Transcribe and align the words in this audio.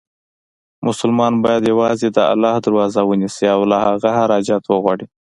مسلمان 0.87 1.33
باید 1.43 1.63
یووازې 1.71 2.07
د 2.11 2.19
الله 2.33 2.55
دروازه 2.65 3.01
ونیسي، 3.05 3.45
او 3.55 3.61
له 3.71 3.77
هغه 3.85 4.09
هر 4.17 4.29
حاجت 4.35 4.63
وغواړي. 4.67 5.05